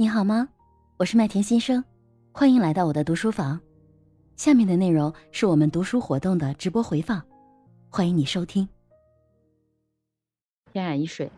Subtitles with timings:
[0.00, 0.48] 你好吗？
[0.96, 1.84] 我是麦田先生，
[2.32, 3.60] 欢迎来到我的读书房。
[4.34, 7.22] 下面的内容是我们读书活动的直播回放，
[7.90, 8.66] 欢迎你收听。
[10.72, 11.30] 天然一水。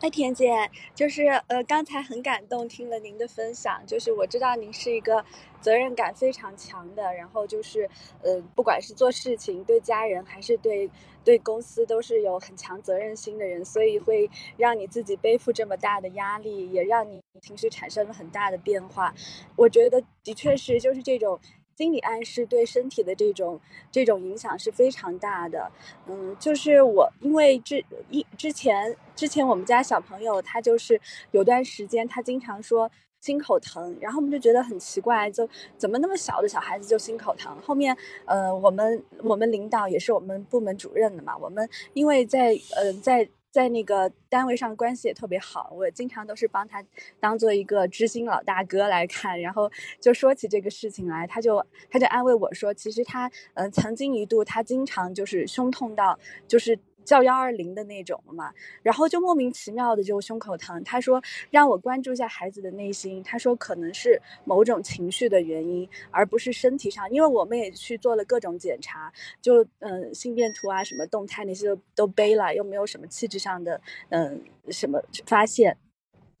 [0.00, 0.50] 哎田姐，
[0.94, 5.22] 就是呃，刚才很感动，听了您的分享，就是我知道您是一个
[5.60, 7.86] 责任感非常强的，然后就是
[8.22, 10.90] 呃，不管是做事情对家人还是对
[11.22, 19.14] 对公司，都是有很强责任心的人，所以会让你自己背负这么大的压力，也让你情绪产生了很大的变化。
[19.54, 21.38] 我觉得的确是，就是这种。
[21.80, 23.58] 心理暗示对身体的这种
[23.90, 25.72] 这种影响是非常大的，
[26.06, 32.90] 嗯，就是我因为之一之前之前我们家小朋友他就是有段时间他经常说
[33.22, 35.48] 心口疼，然后我们就觉得很奇怪，就
[35.78, 37.56] 怎么那么小的小孩子就心口疼？
[37.62, 43.26] 后面呃我们我们领导也是我们部门主任的嘛，我们因为在呃在。
[43.50, 46.84] 在那个单位上关系也特别好，我经常都是帮他
[47.18, 56.78] 当做一个知心老大哥来看，然后就说起这个事情来，他就他就安慰我说，其实他嗯曾经一度他经常就是胸痛到就是。
[57.04, 60.82] 叫幺二零的那种嘛，然后就莫名其妙的就胸口疼。
[60.84, 67.10] 他说让我关注一下孩子的内心，他说可能是某种情绪的原因，而不是身体上。
[67.10, 75.76] 因为我们也去做了各种检查，就嗯心电图啊什么动态那些都都背了，又没有什么气质上的嗯什么发现。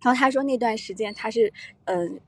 [0.02, 1.52] 然后他说那段时间他是
[1.84, 2.20] 嗯。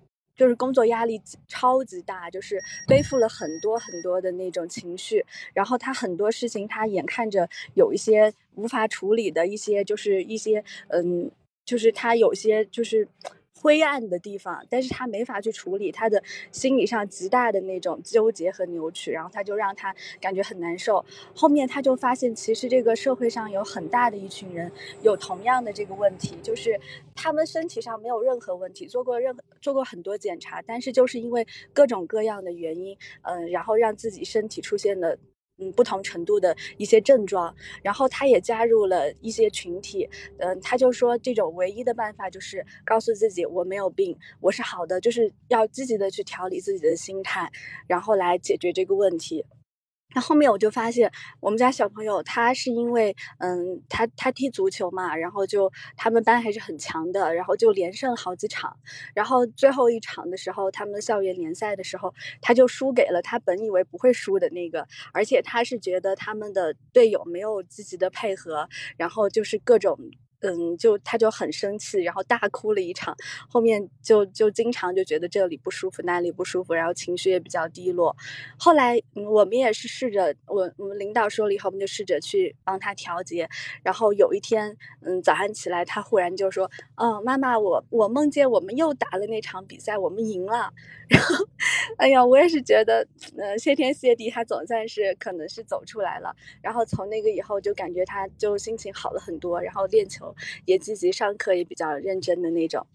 [0.43, 11.31] 就是工作压力超级大，就是背负了很多很多的那种情绪，然后他很多事情他眼看着有一些无法处理的一些，就是一些嗯，
[11.65, 13.07] 就是他有些就是。
[13.55, 21.05] 灰暗的地方，但是他没法去处理，他的心理上极大的那种纠结和扭曲，然后他就让他感觉很难受。
[21.33, 24.69] 后面他就发现，其实这个社会上有很大的一群人
[25.03, 26.77] 有同样的这个问题，就是
[27.15, 35.17] 他们身体上没有任何问题，做过任何做过很多检查，但是就是因为各种各样的原因，嗯，然后让自己身体出现了。
[35.59, 40.09] 嗯，不同程度的一些症状，然后他也加入了一些群体，
[40.39, 47.53] 嗯，他就说这种唯一的办法就是告诉自己我没有病，我是好的，就是要积极的去调理自己的心态，
[47.87, 49.45] 然后来解决这个问题。
[50.15, 58.77] 那后面我就发现，我们家小朋友他是因为，嗯，他他踢足球嘛，然后就他们班还是很强的，然后就连胜好几场，
[59.15, 69.99] 然后最后一场的时候，他们校园联赛的时候，他就输给了他本以为不会输的那个，而且他是觉得他们的队友没有积极的配合，然后就是各种。
[70.43, 73.17] 嗯，就他就很生气，然后大哭了一场，
[73.49, 78.15] 后面就就经常就觉得这里不舒服，那里不舒服，然后情绪也比较低落。
[78.59, 83.49] 后来我们也是试着，我我们领导说了以后，我们就试着去帮他调节。
[83.83, 90.73] 然后有一天，嗯，早上起来，他忽然就说：“嗯，妈妈，我我梦见我们又打了那场比赛，我们赢了。”
[91.09, 91.45] 然后，
[91.99, 96.35] 哎呀，我也是觉得，呃，谢天谢地，他总算是可能是走出来了。
[96.63, 100.32] 然后从那个以后，就感觉他就心情好了很多，然后练球。
[100.65, 102.87] 也积极上课，也比较认真的那种。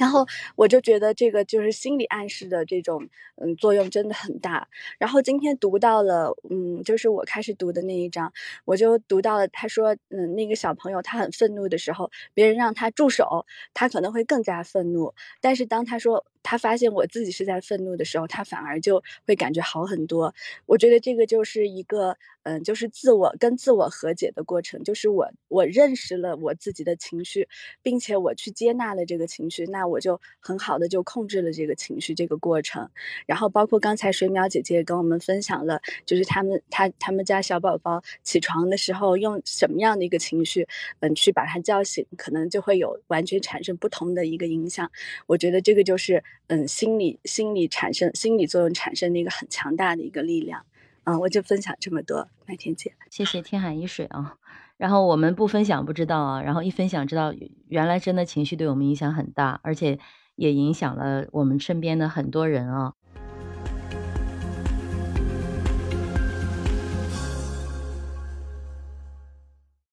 [0.00, 0.26] 然后
[0.56, 4.68] 我就觉得这个就是心理暗示的这种嗯作用真的很大。
[4.98, 8.32] 然后今天读到了嗯，就是我开始读的那一章，
[8.64, 15.14] 我就读到了他说嗯那个小朋友他很愤怒的时候，别人让他住手，他可能会更加愤怒。
[15.40, 20.32] 但是当他说他发现我自己是在愤怒的时候，他反而就会感觉好很多。
[20.66, 27.48] 我觉得这个就是一个嗯，就是自我跟自我和解的过程，就是我我认识了我自己的情绪，
[27.82, 29.64] 并且我去接纳了这个情绪。
[29.66, 32.88] 那我就很好的就控制了这个情绪这个过程，
[33.26, 40.68] 然后包括刚才水淼姐姐跟我们分享了，就是他们他他们家小宝宝起床的时候用什么样的一个情绪，
[41.00, 44.90] 嗯，去把他叫醒，可能就会有完全产生不同的一个影响。
[45.26, 50.64] 我觉得这个就是嗯心理心理产生心理作用产生的一个很强大的一个力量。
[51.04, 54.36] 啊，我就分享这么多，麦田姐，谢谢天海一水啊。
[54.78, 57.34] 然后我们不分享不知道啊，然后一分享知道，
[57.68, 59.98] 原来真的情绪对我们影响很大，而且
[60.36, 62.94] 也影响了我们身边的很多人啊。